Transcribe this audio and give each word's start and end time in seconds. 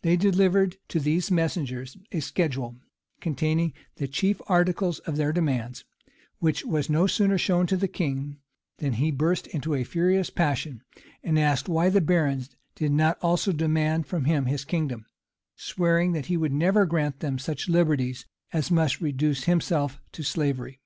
They 0.00 0.16
delivered 0.16 0.78
to 0.88 0.98
these 0.98 1.30
messengers 1.30 1.98
a 2.10 2.20
schedule, 2.20 2.80
containing 3.20 3.74
the 3.96 4.08
chief 4.08 4.40
articles 4.46 5.00
of 5.00 5.18
their 5.18 5.34
demands; 5.34 5.84
which 6.38 6.64
was 6.64 6.88
no 6.88 7.06
sooner 7.06 7.36
shown 7.36 7.66
to 7.66 7.76
the 7.76 7.86
king, 7.86 8.38
than 8.78 8.94
he 8.94 9.10
burst 9.10 9.46
into 9.48 9.74
a 9.74 9.84
furious 9.84 10.30
passion, 10.30 10.82
and 11.22 11.38
asked 11.38 11.68
why 11.68 11.90
the 11.90 12.00
barons 12.00 12.56
did 12.74 12.92
not 12.92 13.18
also 13.20 13.52
demand 13.52 14.10
of 14.14 14.24
him 14.24 14.46
his 14.46 14.64
kingdom; 14.64 15.04
swearing 15.56 16.12
that 16.12 16.24
he 16.32 16.38
would 16.38 16.52
never 16.54 16.86
grant 16.86 17.20
them 17.20 17.38
such 17.38 17.68
liberties 17.68 18.24
as 18.50 18.70
must 18.70 19.02
reduce 19.02 19.44
himself 19.44 20.00
to 20.12 20.22
slavery. 20.22 20.80